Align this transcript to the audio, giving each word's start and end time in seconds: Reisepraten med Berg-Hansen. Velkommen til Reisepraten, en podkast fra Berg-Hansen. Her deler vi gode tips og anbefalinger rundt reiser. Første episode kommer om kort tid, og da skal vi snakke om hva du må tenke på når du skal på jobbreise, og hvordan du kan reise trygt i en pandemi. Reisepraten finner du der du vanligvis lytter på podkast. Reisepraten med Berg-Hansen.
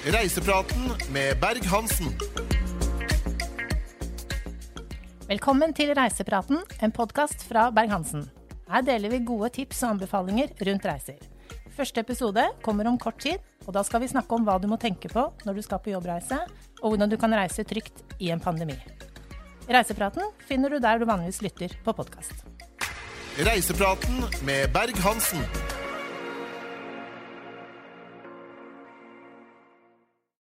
Reisepraten 0.00 0.94
med 1.12 1.36
Berg-Hansen. 1.36 2.14
Velkommen 5.28 5.74
til 5.76 5.90
Reisepraten, 5.92 6.62
en 6.80 6.92
podkast 6.96 7.42
fra 7.44 7.66
Berg-Hansen. 7.68 8.22
Her 8.72 8.86
deler 8.86 9.12
vi 9.12 9.18
gode 9.28 9.50
tips 9.58 9.82
og 9.84 9.90
anbefalinger 9.90 10.54
rundt 10.70 10.86
reiser. 10.88 11.18
Første 11.76 12.00
episode 12.00 12.46
kommer 12.64 12.88
om 12.88 12.96
kort 12.96 13.20
tid, 13.20 13.44
og 13.66 13.76
da 13.76 13.82
skal 13.84 14.00
vi 14.00 14.08
snakke 14.08 14.38
om 14.38 14.46
hva 14.48 14.56
du 14.56 14.70
må 14.72 14.78
tenke 14.80 15.10
på 15.12 15.26
når 15.44 15.58
du 15.58 15.62
skal 15.66 15.82
på 15.84 15.92
jobbreise, 15.92 16.38
og 16.80 16.94
hvordan 16.94 17.12
du 17.12 17.18
kan 17.20 17.36
reise 17.36 17.64
trygt 17.68 18.00
i 18.16 18.32
en 18.32 18.40
pandemi. 18.40 18.78
Reisepraten 19.68 20.32
finner 20.48 20.72
du 20.72 20.78
der 20.80 20.96
du 20.96 21.04
vanligvis 21.04 21.42
lytter 21.44 21.76
på 21.84 21.92
podkast. 21.92 22.40
Reisepraten 23.36 24.24
med 24.48 24.72
Berg-Hansen. 24.72 25.44